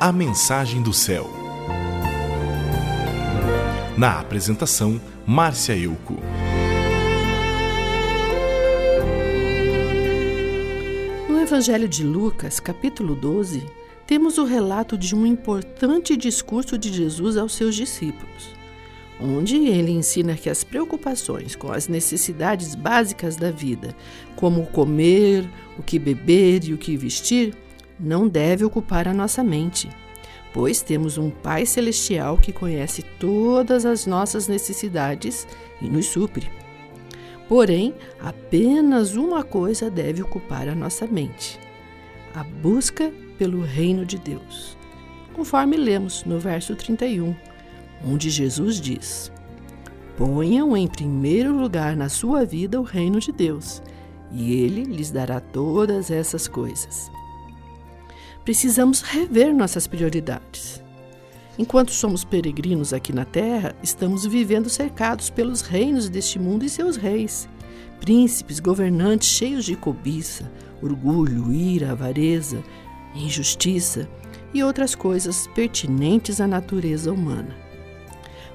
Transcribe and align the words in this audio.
A 0.00 0.10
Mensagem 0.12 0.82
do 0.82 0.92
Céu. 0.92 1.30
Na 3.96 4.18
apresentação, 4.18 5.00
Márcia 5.24 5.76
Euco. 5.76 6.16
No 11.28 11.40
Evangelho 11.40 11.88
de 11.88 12.02
Lucas, 12.02 12.58
capítulo 12.58 13.14
12, 13.14 13.64
temos 14.04 14.36
o 14.36 14.44
relato 14.44 14.98
de 14.98 15.14
um 15.14 15.24
importante 15.24 16.16
discurso 16.16 16.76
de 16.76 16.92
Jesus 16.92 17.36
aos 17.36 17.54
seus 17.54 17.74
discípulos, 17.76 18.50
onde 19.20 19.56
ele 19.56 19.92
ensina 19.92 20.34
que 20.34 20.50
as 20.50 20.64
preocupações 20.64 21.54
com 21.54 21.72
as 21.72 21.86
necessidades 21.86 22.74
básicas 22.74 23.36
da 23.36 23.50
vida, 23.50 23.94
como 24.34 24.66
comer, 24.66 25.48
o 25.78 25.82
que 25.82 26.00
beber 26.00 26.64
e 26.64 26.74
o 26.74 26.78
que 26.78 26.96
vestir, 26.96 27.54
não 27.98 28.28
deve 28.28 28.64
ocupar 28.64 29.06
a 29.06 29.14
nossa 29.14 29.42
mente, 29.42 29.88
pois 30.52 30.82
temos 30.82 31.18
um 31.18 31.30
Pai 31.30 31.66
Celestial 31.66 32.38
que 32.38 32.52
conhece 32.52 33.02
todas 33.18 33.84
as 33.84 34.06
nossas 34.06 34.48
necessidades 34.48 35.46
e 35.80 35.88
nos 35.88 36.06
supre. 36.06 36.50
Porém, 37.48 37.94
apenas 38.20 39.16
uma 39.16 39.42
coisa 39.42 39.90
deve 39.90 40.22
ocupar 40.22 40.68
a 40.68 40.74
nossa 40.74 41.06
mente: 41.06 41.58
a 42.34 42.42
busca 42.42 43.12
pelo 43.38 43.62
reino 43.62 44.06
de 44.06 44.18
Deus, 44.18 44.76
conforme 45.34 45.76
lemos 45.76 46.24
no 46.24 46.38
verso 46.38 46.74
31, 46.74 47.34
onde 48.06 48.30
Jesus 48.30 48.80
diz: 48.80 49.30
Ponham 50.16 50.76
em 50.76 50.88
primeiro 50.88 51.52
lugar 51.52 51.96
na 51.96 52.08
sua 52.08 52.44
vida 52.44 52.80
o 52.80 52.84
reino 52.84 53.20
de 53.20 53.30
Deus, 53.30 53.82
e 54.32 54.54
ele 54.62 54.84
lhes 54.84 55.10
dará 55.10 55.38
todas 55.40 56.10
essas 56.10 56.48
coisas 56.48 57.10
precisamos 58.44 59.00
rever 59.00 59.54
nossas 59.54 59.86
prioridades. 59.86 60.82
Enquanto 61.58 61.92
somos 61.92 62.24
peregrinos 62.24 62.92
aqui 62.92 63.12
na 63.12 63.24
Terra, 63.24 63.74
estamos 63.82 64.26
vivendo 64.26 64.68
cercados 64.68 65.30
pelos 65.30 65.62
reinos 65.62 66.08
deste 66.08 66.38
mundo 66.38 66.64
e 66.64 66.68
seus 66.68 66.96
reis, 66.96 67.48
príncipes, 68.00 68.60
governantes 68.60 69.28
cheios 69.28 69.64
de 69.64 69.76
cobiça, 69.76 70.50
orgulho, 70.82 71.52
ira, 71.52 71.92
avareza, 71.92 72.62
injustiça 73.14 74.08
e 74.52 74.62
outras 74.62 74.94
coisas 74.94 75.46
pertinentes 75.48 76.40
à 76.40 76.46
natureza 76.46 77.12
humana. 77.12 77.56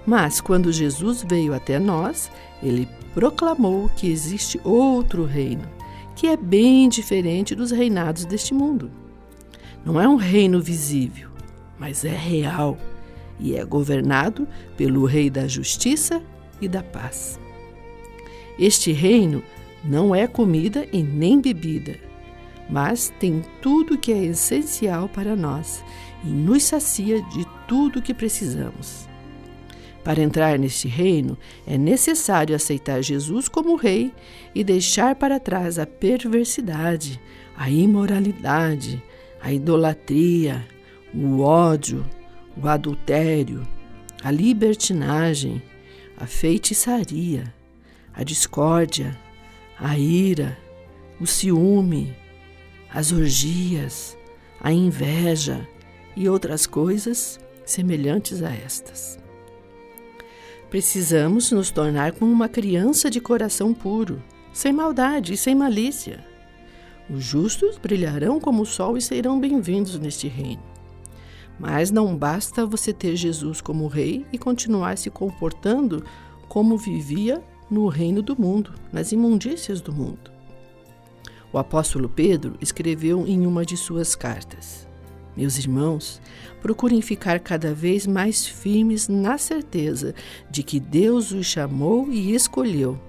Mas 0.05 0.41
quando 0.41 0.71
Jesus 0.71 1.25
veio 1.27 1.53
até 1.53 1.79
nós, 1.79 2.29
ele 2.61 2.87
proclamou 3.13 3.89
que 3.95 4.11
existe 4.11 4.59
outro 4.63 5.23
reino, 5.25 5.63
que 6.15 6.27
é 6.27 6.37
bem 6.37 6.89
diferente 6.89 7.55
dos 7.55 7.71
reinados 7.71 8.25
deste 8.25 8.53
mundo. 8.53 8.91
Não 9.85 9.99
é 9.99 10.07
um 10.07 10.15
reino 10.15 10.61
visível, 10.61 11.29
mas 11.77 12.03
é 12.03 12.15
real 12.15 12.77
e 13.39 13.55
é 13.55 13.63
governado 13.63 14.47
pelo 14.75 15.05
Rei 15.05 15.29
da 15.29 15.47
Justiça 15.47 16.21
e 16.61 16.67
da 16.67 16.83
Paz. 16.83 17.39
Este 18.57 18.91
reino 18.91 19.41
não 19.83 20.13
é 20.13 20.27
comida 20.27 20.85
e 20.91 21.01
nem 21.01 21.39
bebida, 21.39 21.97
mas 22.69 23.11
tem 23.19 23.41
tudo 23.61 23.97
que 23.97 24.11
é 24.11 24.25
essencial 24.25 25.07
para 25.07 25.35
nós 25.35 25.83
e 26.23 26.27
nos 26.27 26.63
sacia 26.63 27.21
de 27.21 27.47
tudo 27.67 28.01
que 28.01 28.13
precisamos. 28.13 29.07
Para 30.03 30.21
entrar 30.21 30.57
neste 30.57 30.87
reino, 30.87 31.37
é 31.67 31.77
necessário 31.77 32.55
aceitar 32.55 33.01
Jesus 33.01 33.47
como 33.47 33.75
Rei 33.75 34.13
e 34.53 34.63
deixar 34.63 35.15
para 35.15 35.39
trás 35.39 35.77
a 35.77 35.85
perversidade, 35.85 37.19
a 37.55 37.69
imoralidade, 37.69 39.01
a 39.41 39.51
idolatria, 39.51 40.65
o 41.13 41.41
ódio, 41.41 42.05
o 42.61 42.67
adultério, 42.67 43.67
a 44.23 44.31
libertinagem, 44.31 45.61
a 46.17 46.25
feitiçaria, 46.25 47.53
a 48.13 48.23
discórdia, 48.23 49.17
a 49.77 49.97
ira, 49.97 50.57
o 51.19 51.25
ciúme, 51.25 52.15
as 52.93 53.11
orgias, 53.11 54.17
a 54.59 54.71
inveja 54.71 55.67
e 56.15 56.27
outras 56.27 56.67
coisas 56.67 57.39
semelhantes 57.65 58.43
a 58.43 58.51
estas. 58.51 59.17
Precisamos 60.69 61.51
nos 61.51 61.71
tornar 61.71 62.11
como 62.11 62.31
uma 62.31 62.49
criança 62.49 63.09
de 63.09 63.19
coração 63.19 63.73
puro, 63.73 64.21
sem 64.51 64.73
maldade 64.73 65.33
e 65.33 65.37
sem 65.37 65.55
malícia 65.55 66.28
os 67.09 67.23
justos 67.23 67.77
brilharão 67.77 68.39
como 68.39 68.61
o 68.61 68.65
sol 68.65 68.95
e 68.95 69.01
serão 69.01 69.39
bem-vindos 69.39 69.97
neste 69.97 70.27
reino. 70.27 70.61
Mas 71.59 71.89
não 71.91 72.15
basta 72.15 72.65
você 72.65 72.93
ter 72.93 73.15
Jesus 73.15 73.59
como 73.59 73.87
rei 73.87 74.25
e 74.31 74.37
continuar 74.37 74.97
se 74.97 75.09
comportando 75.09 76.05
como 76.47 76.77
vivia 76.77 77.43
no 77.69 77.87
reino 77.87 78.21
do 78.21 78.39
mundo, 78.39 78.73
nas 78.93 79.11
imundícias 79.11 79.81
do 79.81 79.91
mundo. 79.91 80.31
O 81.51 81.57
apóstolo 81.57 82.07
Pedro 82.07 82.55
escreveu 82.61 83.27
em 83.27 83.45
uma 83.45 83.65
de 83.65 83.75
suas 83.75 84.15
cartas: 84.15 84.87
Meus 85.35 85.57
irmãos, 85.57 86.21
procurem 86.61 87.01
ficar 87.01 87.39
cada 87.39 87.73
vez 87.73 88.05
mais 88.05 88.45
firmes 88.45 89.07
na 89.07 89.37
certeza 89.37 90.13
de 90.49 90.61
que 90.61 90.79
Deus 90.79 91.31
os 91.31 91.47
chamou 91.47 92.09
e 92.11 92.33
escolheu 92.35 92.99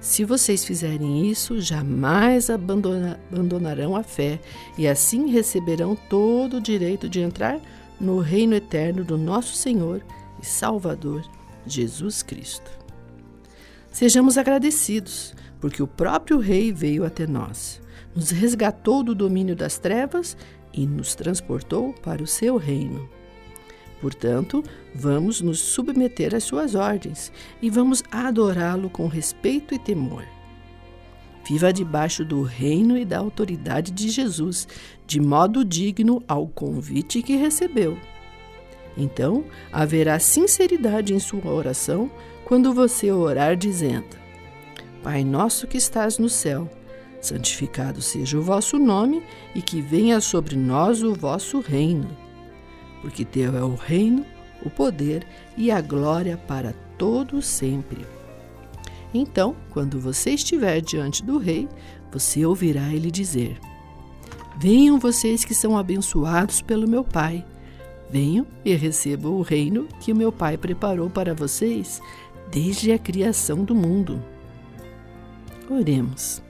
se 0.00 0.24
vocês 0.24 0.64
fizerem 0.64 1.28
isso, 1.28 1.60
jamais 1.60 2.48
abandona, 2.48 3.20
abandonarão 3.30 3.94
a 3.94 4.02
fé 4.02 4.40
e 4.78 4.88
assim 4.88 5.30
receberão 5.30 5.94
todo 5.94 6.56
o 6.56 6.60
direito 6.60 7.06
de 7.06 7.20
entrar 7.20 7.60
no 8.00 8.18
reino 8.18 8.54
eterno 8.54 9.04
do 9.04 9.18
nosso 9.18 9.54
Senhor 9.54 10.02
e 10.40 10.46
Salvador 10.46 11.22
Jesus 11.66 12.22
Cristo. 12.22 12.70
Sejamos 13.92 14.38
agradecidos, 14.38 15.34
porque 15.60 15.82
o 15.82 15.86
próprio 15.86 16.38
Rei 16.38 16.72
veio 16.72 17.04
até 17.04 17.26
nós, 17.26 17.82
nos 18.16 18.30
resgatou 18.30 19.02
do 19.02 19.14
domínio 19.14 19.54
das 19.54 19.76
trevas 19.76 20.34
e 20.72 20.86
nos 20.86 21.14
transportou 21.14 21.92
para 21.92 22.22
o 22.22 22.26
seu 22.26 22.56
reino. 22.56 23.19
Portanto, 24.00 24.64
vamos 24.94 25.40
nos 25.42 25.60
submeter 25.60 26.34
às 26.34 26.44
suas 26.44 26.74
ordens 26.74 27.30
e 27.60 27.68
vamos 27.68 28.02
adorá-lo 28.10 28.88
com 28.88 29.06
respeito 29.06 29.74
e 29.74 29.78
temor. 29.78 30.24
Viva 31.46 31.72
debaixo 31.72 32.24
do 32.24 32.42
reino 32.42 32.96
e 32.96 33.04
da 33.04 33.18
autoridade 33.18 33.90
de 33.90 34.08
Jesus, 34.08 34.66
de 35.06 35.20
modo 35.20 35.64
digno 35.64 36.22
ao 36.26 36.46
convite 36.46 37.22
que 37.22 37.36
recebeu. 37.36 37.98
Então, 38.96 39.44
haverá 39.72 40.18
sinceridade 40.18 41.12
em 41.12 41.18
sua 41.18 41.50
oração 41.50 42.10
quando 42.44 42.72
você 42.72 43.10
orar 43.10 43.56
dizendo: 43.56 44.16
Pai 45.02 45.24
nosso 45.24 45.66
que 45.66 45.76
estás 45.76 46.18
no 46.18 46.28
céu, 46.28 46.70
santificado 47.20 48.00
seja 48.00 48.38
o 48.38 48.42
vosso 48.42 48.78
nome 48.78 49.22
e 49.54 49.60
que 49.60 49.80
venha 49.80 50.20
sobre 50.20 50.56
nós 50.56 51.02
o 51.02 51.14
vosso 51.14 51.60
reino 51.60 52.29
porque 53.00 53.24
teu 53.24 53.56
é 53.56 53.62
o 53.62 53.74
reino, 53.74 54.24
o 54.64 54.70
poder 54.70 55.26
e 55.56 55.70
a 55.70 55.80
glória 55.80 56.36
para 56.36 56.74
todo 56.98 57.40
sempre. 57.40 58.04
Então, 59.12 59.56
quando 59.70 59.98
você 59.98 60.30
estiver 60.30 60.80
diante 60.80 61.24
do 61.24 61.38
rei, 61.38 61.68
você 62.12 62.44
ouvirá 62.44 62.92
ele 62.92 63.10
dizer: 63.10 63.58
Venham 64.58 64.98
vocês 64.98 65.44
que 65.44 65.54
são 65.54 65.76
abençoados 65.76 66.60
pelo 66.60 66.88
meu 66.88 67.02
Pai. 67.02 67.44
Venham 68.10 68.46
e 68.64 68.74
recebam 68.74 69.34
o 69.34 69.42
reino 69.42 69.86
que 70.00 70.12
o 70.12 70.16
meu 70.16 70.32
Pai 70.32 70.56
preparou 70.56 71.08
para 71.08 71.34
vocês 71.34 72.00
desde 72.50 72.92
a 72.92 72.98
criação 72.98 73.64
do 73.64 73.74
mundo. 73.74 74.22
Oremos. 75.68 76.42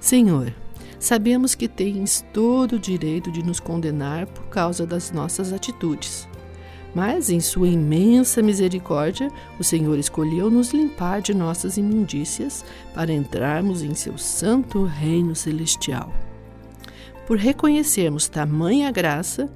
Senhor, 0.00 0.52
Sabemos 0.98 1.54
que 1.54 1.68
tens 1.68 2.24
todo 2.32 2.74
o 2.74 2.78
direito 2.78 3.30
de 3.30 3.42
nos 3.42 3.60
condenar 3.60 4.26
por 4.26 4.46
causa 4.48 4.84
das 4.84 5.12
nossas 5.12 5.52
atitudes. 5.52 6.28
Mas, 6.94 7.30
em 7.30 7.38
Sua 7.38 7.68
imensa 7.68 8.42
misericórdia, 8.42 9.30
o 9.58 9.64
Senhor 9.64 9.98
escolheu 9.98 10.50
nos 10.50 10.72
limpar 10.72 11.22
de 11.22 11.32
nossas 11.34 11.76
imundícias 11.76 12.64
para 12.94 13.12
entrarmos 13.12 13.82
em 13.82 13.94
Seu 13.94 14.18
santo 14.18 14.84
reino 14.84 15.36
celestial. 15.36 16.12
Por 17.26 17.38
reconhecermos 17.38 18.26
tamanha 18.26 18.90
graça, 18.90 19.48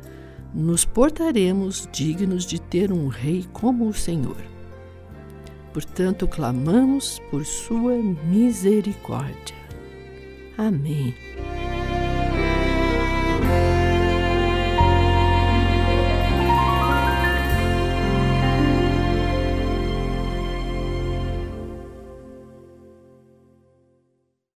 nos 0.54 0.84
portaremos 0.84 1.88
dignos 1.90 2.46
de 2.46 2.60
ter 2.60 2.92
um 2.92 3.08
Rei 3.08 3.46
como 3.52 3.88
o 3.88 3.94
Senhor. 3.94 4.36
Portanto, 5.72 6.28
clamamos 6.28 7.18
por 7.30 7.44
Sua 7.46 7.96
misericórdia. 7.96 9.61
Amém. 10.58 11.14